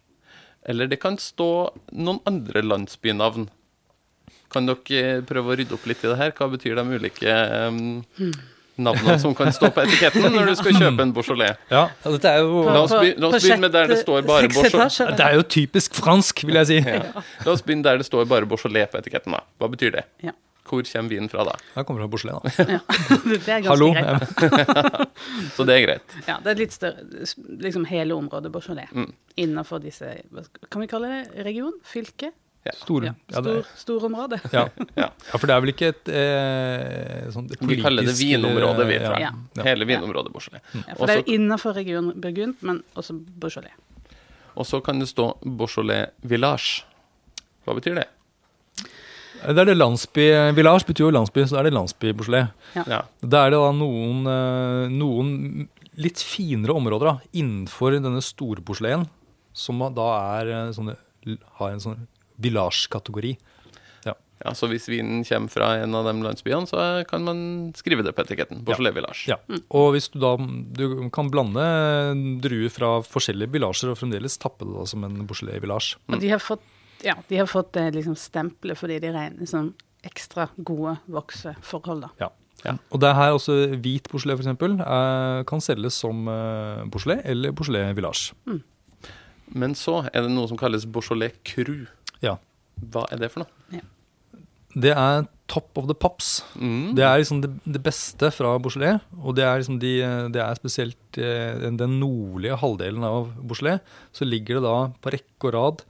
[0.67, 3.49] eller det kan stå noen andre landsbynavn.
[4.51, 6.31] Kan dere prøve å rydde opp litt i det her?
[6.33, 7.35] Hva betyr de ulike
[7.69, 8.03] um,
[8.77, 11.57] navnene som kan stå på etiketten når du skal kjøpe en Beaujolais.
[11.71, 14.49] Ja, dette er jo La oss, På- la oss begynne med der det står bare
[14.49, 14.99] Beaujolais.
[15.17, 16.79] Det er jo typisk fransk, vil jeg si.
[16.83, 17.03] Ja.
[17.47, 19.33] La oss begynne der det står bare Beaujolais på etiketten.
[19.37, 19.41] da.
[19.61, 20.05] Hva betyr det?
[20.23, 20.33] Ja.
[20.65, 21.53] Hvor kommer vinen fra da?
[21.77, 22.65] Jeg kommer fra Beaujolais, da.
[22.73, 22.81] Ja.
[23.31, 23.93] Det er Hallo.
[23.93, 24.07] greit.
[24.41, 25.05] da.
[25.57, 26.15] Så det er greit.
[26.27, 27.05] Ja, det er et litt større
[27.61, 28.89] Liksom hele området Beaujolais.
[28.97, 29.13] Mm.
[29.45, 31.73] Innenfor disse hva Kan vi kalle det region?
[31.85, 32.33] Fylke?
[32.73, 33.07] Store.
[33.07, 34.39] Ja, Ja, stor, storområde.
[34.53, 34.69] ja.
[34.97, 35.09] Ja.
[35.37, 39.19] for det er vel ikke et eh, sånt Vi kaller det vinområdet, vi, eh, tror
[39.19, 39.27] jeg.
[39.29, 39.33] Ja.
[39.59, 39.67] Ja.
[39.69, 40.63] Hele vinområdet Beaujolais.
[40.73, 43.77] Ja, for det er jo innenfor regionen Burgund, men også Beaujolais.
[44.57, 46.85] Og så kan det stå Beaujolais Village.
[47.67, 48.09] Hva betyr det?
[49.45, 50.25] Det er det landsby
[50.57, 52.49] Village betyr jo landsby, så er det landsby Beaujolais.
[52.79, 53.03] Ja.
[53.21, 55.69] Da er det da noen, eh, noen
[56.01, 59.05] litt finere områder da, innenfor denne store Beaujolaisen,
[59.55, 60.09] som da
[60.41, 60.97] er eh, sånne,
[61.61, 62.07] har en sånn
[62.43, 63.37] village-kategori.
[64.45, 68.13] ja, Så hvis vinen kommer fra en av de landsbyene, så kan man skrive det
[68.15, 68.65] på etiketten.
[68.67, 69.29] Beaujolais Village.
[69.31, 69.39] Ja.
[69.71, 71.65] Og hvis du da du kan blande
[72.45, 75.97] druer fra forskjellige villager og fremdeles tappe det da som en Beaujolais Village.
[76.09, 76.63] Og de har fått,
[77.05, 79.73] ja, de har fått eh, liksom stempelet fordi de regnes som
[80.05, 82.03] ekstra gode vokseforhold.
[82.09, 82.11] da.
[82.27, 82.31] Ja.
[82.65, 82.77] Ja.
[82.93, 87.21] Og det er her også hvit porselé for eksempel, eh, kan selges som eh, Beaujolais
[87.25, 88.33] eller porselé Village.
[89.55, 91.87] Men så er det noe som kalles Beaujolais Cru.
[92.23, 92.37] Ja.
[92.91, 93.81] Hva er det for noe?
[94.75, 96.41] Det er top of the pops.
[96.59, 96.95] Mm.
[96.99, 99.93] Det er liksom det, det beste fra Beaujolais, og det er, liksom de,
[100.35, 103.79] det er spesielt eh, den- nordlige halvdelen av Beaujolais.
[104.13, 105.85] Så ligger det da på rekke og rad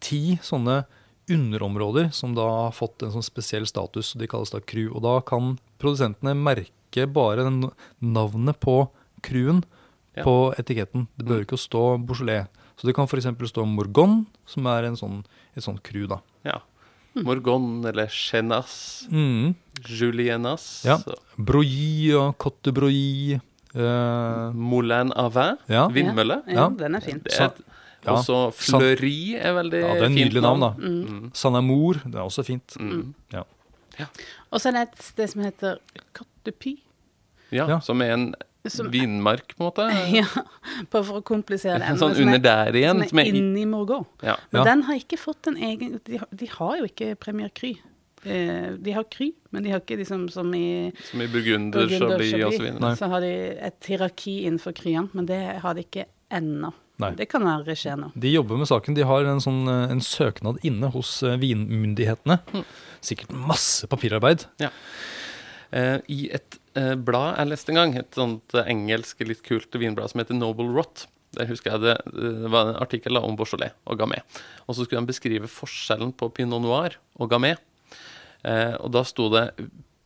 [0.00, 0.84] ti sånne
[1.28, 4.14] underområder som da har fått en sånn spesiell status.
[4.14, 4.88] og De kalles da crew.
[4.94, 7.66] Og da kan produsentene merke bare den
[8.00, 8.86] navnet på
[9.26, 9.64] crewen
[10.16, 10.22] Ja.
[10.24, 11.08] på etiketten.
[11.18, 12.46] Det bør ikke stå Beaujolais.
[12.76, 13.24] Så det kan f.eks.
[13.50, 15.22] stå Morgon, som er en sånn,
[15.56, 16.18] et sånt crew, da.
[16.44, 16.58] Ja.
[17.16, 19.06] Morgon eller Chenas.
[19.10, 19.54] Mm.
[19.88, 20.84] Julienas.
[20.84, 20.98] Ja.
[21.38, 23.40] Broyi og Cotte Broyi.
[23.76, 25.56] eh, Moulin Avin.
[25.66, 25.74] vin.
[25.76, 25.86] Ja.
[25.88, 26.42] Vindmølle.
[26.46, 26.68] Ja, Ja.
[26.68, 27.22] den er fin.
[27.24, 27.32] Et,
[28.06, 28.12] Ja.
[28.12, 28.52] Også.
[28.54, 29.82] Fleury er veldig fint.
[29.82, 30.70] ja, det er et fint nydelig navn, da.
[30.78, 31.30] Mm.
[31.34, 32.76] San Amour, det er også fint.
[32.78, 33.14] Mm.
[33.32, 33.42] Ja.
[34.52, 35.78] Og så er det et sted som heter
[36.14, 36.76] Cotte Py.
[37.50, 37.78] Ja, Ja.
[37.80, 38.34] som er en
[38.72, 39.86] Som- vinmark, på en måte.
[40.16, 40.26] Ja,
[40.90, 41.86] bare for å komplisere det.
[41.90, 43.02] enda, Sånn er- under der igjen.
[43.08, 44.06] Som er er inni Morgot.
[44.22, 44.36] ja.
[44.52, 44.64] Men Ja.
[44.72, 47.76] den har ikke fått en egen De, har- de har jo ikke Premier Cry.
[48.24, 52.18] Eh, de har Kry, men de har ikke liksom som i Som i Burgunder, Burgunder,
[52.18, 52.80] Chablis osv.
[52.80, 52.94] Nei.
[52.96, 56.72] Så har de et hierarki innenfor Kryene, men det har de ikke ennå.
[56.98, 57.10] Nei.
[57.14, 58.10] Det kan være skje nå.
[58.18, 58.94] De jobber med saken.
[58.96, 62.40] De har en, sånn, eh, en søknad inne hos eh, vinmyndighetene.
[62.54, 62.64] Mm.
[63.02, 64.46] Sikkert masse papirarbeid.
[64.64, 64.70] Eh,
[65.72, 70.12] I et eh, blad jeg leste en gang, et sånt eh, engelsk litt kult vinblad
[70.12, 71.06] som heter Noble Rot.
[71.36, 74.22] Der husker jeg det, eh, det var en artikkel om Beaujolais og Gamay.
[74.66, 77.56] Og så skulle de beskrive forskjellen på Pinot Noir og Gamay.
[78.46, 79.48] Eh, og da sto det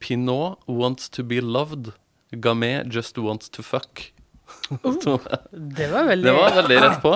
[0.00, 1.92] Pinot wants to be loved.
[2.30, 4.12] Gamay just wants to fuck.
[5.02, 5.18] Så-
[5.50, 7.12] Det var veldig Det var veldig rett på.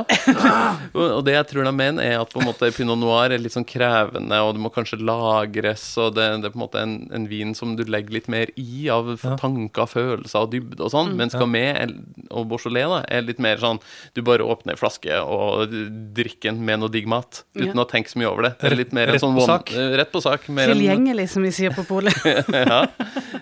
[0.98, 3.54] Og det jeg tror de mener, er at på en måte pinot noir er litt
[3.54, 6.94] sånn krevende, og det må kanskje lagres, og det, det er på en måte en,
[7.14, 11.14] en vin som du legger litt mer i av tanker, følelser og dybde og sånn.
[11.18, 11.42] Mens Ja.
[11.44, 11.94] Gamay
[12.30, 13.78] og Beaujolais da, er litt mer sånn
[14.14, 15.72] du bare åpner ei flaske og
[16.14, 17.84] drikker den med noe digg mat, uten Ja.
[17.84, 18.52] å tenke så mye over det.
[18.60, 19.70] Det er litt mer en rett sånn på one, sak.
[20.02, 20.48] Rett på sak.
[20.54, 22.14] Mer en, tilgjengelig, som vi sier på polet.
[22.50, 22.82] ja,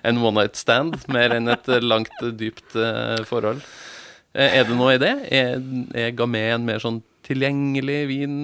[0.05, 3.61] en one night stand, mer enn et langt, dypt eh, forhold.
[4.35, 5.13] Eh, Er det noe i det?
[5.33, 5.59] Er,
[5.95, 8.37] er Gamay en mer sånn tilgjengelig vin?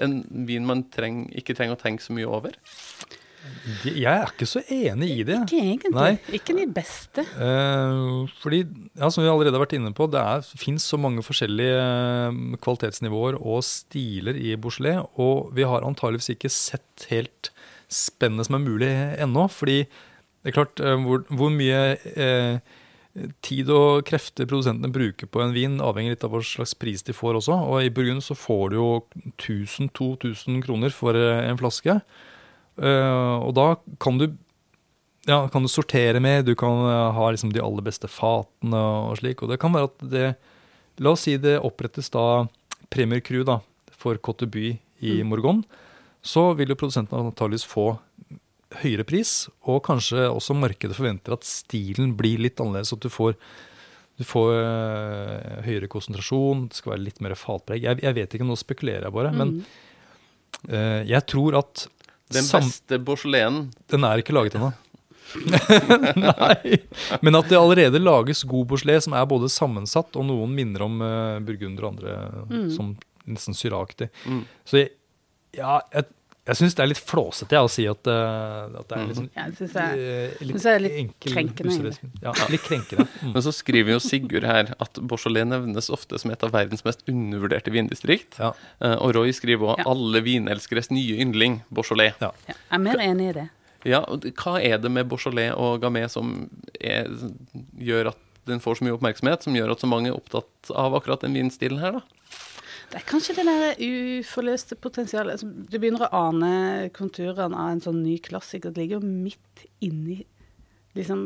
[0.00, 2.54] En vin man treng, ikke trenger å tenke så mye over?
[3.82, 5.36] Jeg er ikke så enig i det.
[5.42, 5.90] Ikke egentlig.
[5.96, 6.12] Nei.
[6.38, 7.24] Ikke de beste.
[7.26, 8.60] Eh, fordi,
[8.96, 10.22] ja, som vi allerede har vært inne på, det
[10.60, 16.52] fins så mange forskjellige eh, kvalitetsnivåer og stiler i Bouchelet, og vi har antageligvis ikke
[16.54, 17.50] sett helt
[17.92, 19.48] spennet som er mulig ennå.
[19.52, 21.82] Fordi det er klart, hvor, hvor mye
[22.14, 22.78] eh,
[23.44, 27.14] tid og krefter produsentene bruker på en vin, avhenger litt av hva slags pris de
[27.16, 27.56] får også.
[27.68, 28.88] Og i Burgund så får du jo
[29.36, 31.98] 1000-2000 kroner for eh, en flaske.
[32.80, 34.30] Eh, og da kan du
[35.28, 39.20] ja, kan du sortere med, du kan eh, ha liksom de aller beste fatene og
[39.20, 39.44] slik.
[39.44, 40.32] Og det kan være at det
[41.00, 42.44] La oss si det opprettes da
[42.92, 43.62] Premier Crew da,
[43.96, 45.62] for Cotte By i Morgon.
[46.20, 47.94] Så vil jo produsentene antakeligvis få
[48.80, 49.32] høyere pris,
[49.68, 52.92] og kanskje også markedet forventer at stilen blir litt annerledes.
[52.96, 53.36] At du får,
[54.18, 57.84] du får eh, høyere konsentrasjon, det skal være litt mer fatpreg.
[57.84, 59.34] Jeg, jeg vet ikke, nå spekulerer jeg bare.
[59.36, 59.58] Men
[60.68, 61.86] eh, jeg tror at
[62.32, 64.72] Den sam- beste Beaujolaisen den er ikke laget ennå.
[66.18, 66.78] Nei.
[67.24, 70.98] Men at det allerede lages god Beaujolais som er både sammensatt, og noen minner om
[71.00, 72.90] uh, burgunder og andre som
[73.30, 74.10] nesten syraktig.
[74.26, 74.42] Mm.
[74.68, 74.90] Så jeg,
[75.56, 76.08] ja, jeg,
[76.42, 79.28] Jeg syns det er litt flåsete å si at, eh, at det er litt sånn
[79.36, 81.92] Ja, det synes jeg, eh, synes jeg er litt enkel, krenkende,
[82.24, 83.06] Ja, litt krenkende.
[83.20, 83.30] Mm.
[83.36, 87.06] Men så skriver jo Sigurd her at Beaujolais nevnes ofte som et av verdens mest
[87.06, 88.40] undervurderte vindistrikt.
[88.42, 88.50] Ja.
[88.82, 89.86] Eh, Og Roy skriver òg Ja.
[89.86, 92.18] 'alle vinelskeres nye yndling', Beaujolais.
[92.20, 92.32] Ja.
[92.48, 93.48] ja, jeg er mer enig i det.
[93.84, 96.50] Ja, og Hva er det med Beaujolais og Gamay som
[96.80, 97.06] er,
[97.78, 100.94] gjør at den får så mye oppmerksomhet, som gjør at så mange er opptatt av
[100.98, 102.02] akkurat den vinstilen her, da?
[102.92, 105.38] Det er kanskje det der uforløste potensialet.
[105.38, 108.68] Altså, du begynner å ane konturene av en sånn ny klassiker.
[108.68, 110.18] Det ligger jo midt inni
[110.92, 111.22] liksom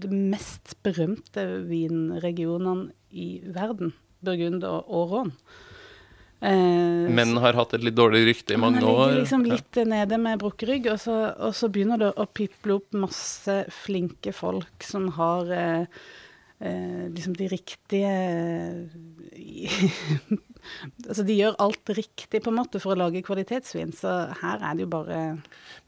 [0.00, 3.94] de mest berømte vinregionene i verden.
[4.20, 5.32] Burgund og, Rhône.
[6.40, 9.18] Eh, Menn har hatt et litt dårlig rykte i mange år.
[9.22, 12.96] liksom litt nede med brukket rygg, og så, og så begynner det å piple opp
[12.96, 16.04] masse flinke folk som har eh,
[16.60, 18.10] liksom de riktige
[21.08, 24.10] Altså, de gjør alt riktig på en måte for å lage kvalitetsvin, så
[24.42, 25.20] her er det jo bare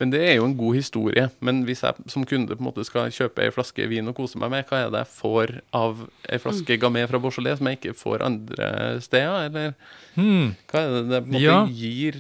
[0.01, 1.27] Men det er jo en god historie.
[1.45, 4.41] Men hvis jeg som kunde på en måte skal kjøpe ei flaske vin og kose
[4.41, 7.79] meg med, hva er det jeg får av ei flaske Gamay fra Beaujolais som jeg
[7.83, 8.71] ikke får andre
[9.05, 9.51] steder?
[9.51, 9.75] Eller
[10.17, 10.55] Hmm.
[10.73, 11.67] hva er det det på en måte Ja.
[11.67, 12.17] gir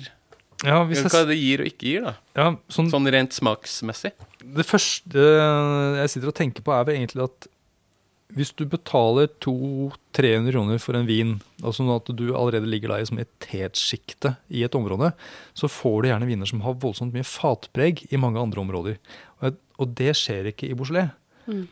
[0.62, 2.12] Ja, hvis Hva er det gir og ikke gir, da?
[2.36, 4.12] ja, sånn, Sånn rent smaksmessig?
[4.44, 5.24] Det første
[5.98, 7.48] jeg sitter og tenker på, er vel egentlig at
[8.36, 13.00] hvis du betaler 200-300 kroner for en vin, altså sånn at du allerede ligger da
[13.00, 15.12] i som et tetsjikte i et område,
[15.58, 18.98] så får du gjerne viner som har voldsomt mye fatpreg i mange andre områder.
[19.42, 19.60] Og,
[19.98, 21.10] det skjer ikke i Beaujolais.
[21.50, 21.66] Mm.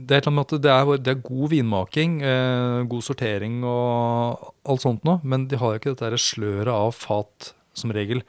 [0.00, 5.18] Det er, det er, det er god vinmaking, eh, god sortering og alt sånt noe,
[5.26, 8.22] men de har jo ikke dette sløret av fat som regel,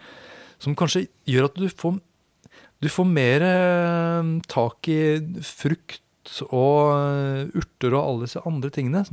[0.59, 2.01] som kanskje gjør at du får
[2.81, 5.01] du får mer eh, tak i
[5.45, 6.01] frukt
[6.47, 9.03] og eh, urter og alle disse andre tingene.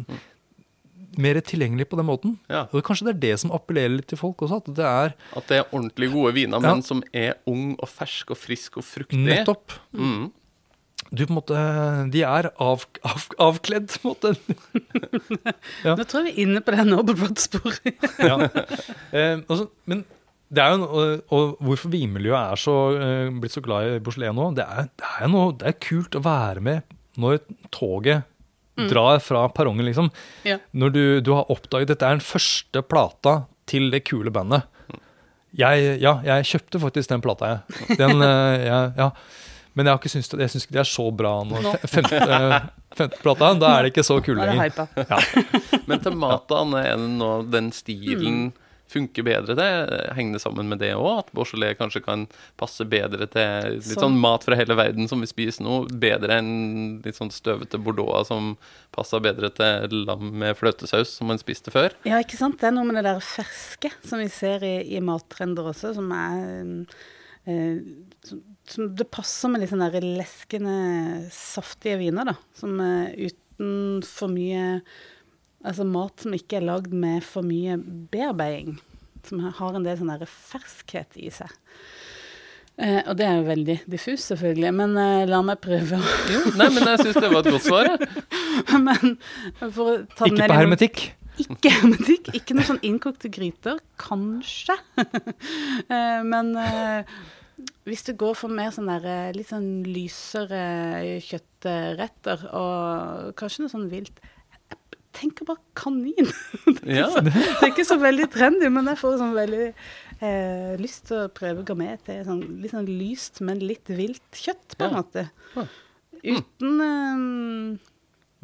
[1.18, 2.34] Mer tilgjengelig på den måten.
[2.52, 2.66] Ja.
[2.70, 4.60] Og kanskje det er det som appellerer litt til folk også.
[4.62, 6.74] At det er At det er ordentlig gode viner, Ja.
[6.76, 9.18] men som er ung og fersk og frisk og fruktig.
[9.26, 10.30] nettopp Mm.
[11.10, 14.36] du på en måte, De er av, av, avkledd, på en måte.
[15.86, 15.94] Ja.
[15.96, 17.98] Nå tror jeg vi er inne på det Nobelbrot-sporet.
[18.28, 18.36] Ja.
[19.12, 20.04] Eh, altså, men
[20.50, 24.32] det er jo, og, og hvorfor vinmiljøet er så, eh, blitt så glad i Bouchelet
[24.36, 27.40] nå, det er, det, er noe, det er kult å være med når
[27.74, 28.22] toget
[28.88, 30.06] drar fra perrongen, liksom.
[30.46, 30.60] Ja.
[30.72, 33.32] Når du, du har oppdaget Dette er den første plata
[33.66, 34.62] til det kule bandet.
[35.58, 37.96] Jeg, ja, jeg kjøpte faktisk den plata, jeg.
[37.98, 39.10] Den, eh, jeg ja.
[39.74, 41.58] Men jeg, har ikke syns, det- jeg syns ikke de er så bra nå.
[41.64, 41.72] Nå.
[41.86, 42.60] Fe- Femte,
[42.98, 44.88] femte plata, da er de ikke så kule er det lenger.
[45.10, 45.18] Ja.
[45.90, 48.48] Men til mat, er det nå den stilen Mm.
[48.88, 49.92] Funker bedre til?
[50.16, 51.24] Henger det sammen med det òg?
[51.24, 52.26] At Beaujolais kanskje kan
[52.60, 54.04] passe bedre til litt Sånn.
[54.08, 55.80] sånn mat fra hele verden som vi spiser nå?
[56.00, 58.54] Bedre enn litt sånn støvete bordeauxer som
[58.94, 61.94] passer bedre til lam med fløtesaus, som man spiste før?
[62.08, 62.58] Ja, ikke sant.
[62.60, 66.08] Det er noe med det der ferske som vi ser i, i mattrender også, som
[66.16, 66.40] er
[67.48, 67.78] eh,
[68.26, 70.78] som, som Det passer med litt sånn der leskende,
[71.34, 72.36] saftige viner, da.
[72.58, 74.80] Som eh, uten for mye
[75.66, 77.78] Altså mat som ikke er lagd med for mye
[78.12, 78.76] bearbeiding.
[79.26, 81.50] Som har en del sånn ferskhet i seg.
[82.78, 86.42] Eh, og det er jo veldig diffus, selvfølgelig, men eh, la meg prøve å Jo,
[86.60, 87.90] nei, men jeg syns det var et godt svar.
[88.86, 89.16] Men
[89.74, 91.00] for å ta Ikke den ned på hermetikk.
[91.42, 92.30] Ikke hermetikk.
[92.38, 93.82] Ikke noe sånn innkokte gryter.
[94.00, 94.78] Kanskje.
[95.88, 97.18] Eh, Men eh,
[97.88, 100.62] hvis du går for mer sånn der eh, litt sånn lysere
[101.24, 104.20] kjøttretter, og kanskje noe sånn vilt
[105.18, 106.30] tenker bare kanin.
[106.98, 107.08] Ja.
[107.20, 111.28] Det er ikke så veldig trendy, men jeg får sånn veldig eh, lyst til å
[111.34, 115.02] prøve gourmet til sånn, litt sånn lyst, men litt vilt kjøtt, på en Ja.
[115.02, 115.26] måte.
[115.58, 115.66] Ja.
[116.38, 117.94] Uten eh,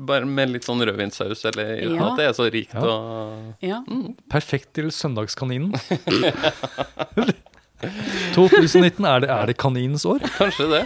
[0.04, 2.08] Bare med litt sånn rødvinssaus, eller Ja.
[2.10, 2.82] at det er så rikt Ja.
[2.82, 3.78] og Ja.
[4.28, 5.72] Perfekt til søndagskaninen.
[8.34, 10.22] 2019, er det, er det kaninens år?
[10.38, 10.82] Kanskje det.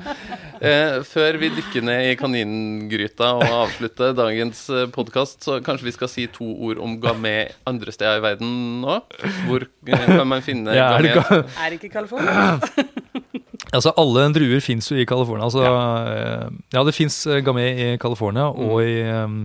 [0.60, 4.58] Eh, før vi dykker ned i kaningryta og avslutter dagens
[4.92, 7.32] podkast, så kanskje vi skal si to ord om gamé
[7.64, 8.50] andre steder i verden
[8.82, 8.98] nå?
[9.46, 11.40] Hvor eh, kan man finne Ja, er gamé?
[11.48, 12.58] Er det ikke California?
[13.76, 15.46] altså, alle druer fins jo i California.
[15.48, 16.48] Altså, ja.
[16.74, 19.38] ja, det fins gamé i California og i um,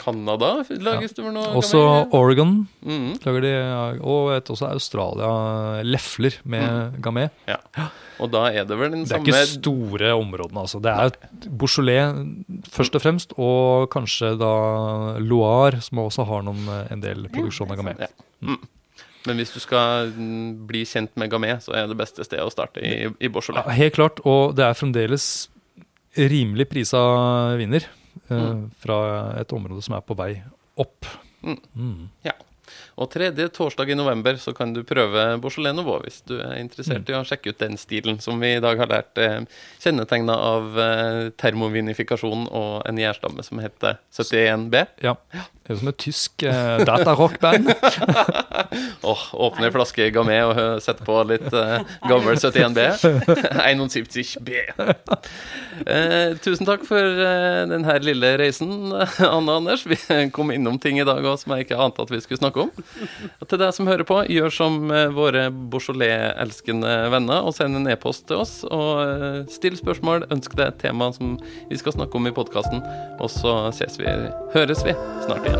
[0.00, 2.04] Canada lages det vel noe også gamé?
[2.16, 2.54] Oregon.
[2.86, 3.10] mm.
[3.26, 3.52] Lager de,
[4.00, 5.30] og et, også Australia
[5.86, 7.28] lefler med gamé.
[7.50, 7.60] Ja.
[8.20, 10.80] Og da er det vel den Det er samme ikke store områdene, altså.
[10.82, 11.14] Det er
[11.48, 14.52] Beaujolais først og fremst, og kanskje da
[15.20, 17.96] Loire, som også har noen, en del produksjon av gamé.
[18.00, 18.12] Ja.
[18.44, 18.60] Mm.
[19.28, 22.52] Men hvis du skal mm, bli kjent med gamé, så er det beste stedet å
[22.52, 25.26] starte i, i Ja, helt klart, og det er fremdeles
[26.16, 27.00] rimelig prisa
[27.60, 27.96] vinner eh,
[28.30, 28.70] Mm.
[28.78, 28.96] fra
[29.40, 30.42] et område som er på vei
[30.78, 31.06] opp.
[31.42, 31.58] Mm.
[31.74, 32.08] Mm.
[32.24, 32.32] Ja.
[33.00, 37.08] Og tredje torsdag i november så kan du prøve Beaujolais Nouveau hvis du er interessert
[37.10, 39.40] i å sjekke ut den stilen som vi i dag har lært eh,
[39.82, 44.84] kjennetegna av eh, termovinifikasjon og en gjærstamme som heter 71B.
[45.06, 45.16] Ja.
[45.34, 45.46] Ja.
[45.70, 47.68] Det er som et tysk uh, datarockband.
[49.10, 51.78] oh, åpne ei flaske Gamé og sette på litt uh,
[52.10, 52.88] gammel 71B.
[54.00, 54.50] 71B.
[55.86, 58.90] Eh, tusen takk for uh, denne lille reisen,
[59.36, 59.86] Anne Anders.
[59.86, 59.96] Vi
[60.34, 62.70] kom innom ting i dag også som jeg ikke ante at vi skulle snakke om.
[63.46, 68.26] Til deg som hører på, gjør som eh, våre Beaujolais-elskende venner og send en e-post
[68.30, 68.60] til oss.
[68.68, 71.38] Og eh, still spørsmål, ønsk deg et tema som
[71.70, 72.84] vi skal snakke om i podkasten.
[73.20, 74.08] Og så ses vi,
[74.56, 75.59] høres vi snart igjen.